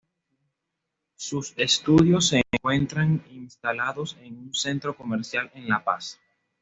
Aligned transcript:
Sus 1.15 1.53
estudios 1.57 2.29
se 2.29 2.41
encuentran 2.51 3.23
instalados 3.29 4.17
en 4.23 4.35
un 4.35 4.55
centro 4.55 4.97
comercial, 4.97 5.51
en 5.53 5.69
La 5.69 5.83
Paz. 5.83 6.19